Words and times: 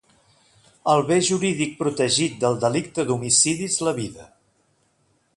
El 0.93 1.01
bé 1.09 1.17
jurídic 1.25 1.75
protegit 1.81 2.39
del 2.43 2.57
delicte 2.63 3.05
d'homicidi 3.09 3.67
és 3.73 3.77
la 3.89 3.93
vida. 3.99 4.25